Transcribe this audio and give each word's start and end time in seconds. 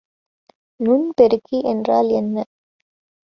நுண்பெருக்கி 0.79 1.59
என்றால் 1.63 2.09
என்ன? 2.13 2.35